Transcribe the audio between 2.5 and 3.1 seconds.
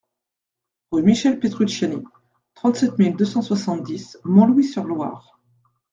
trente-sept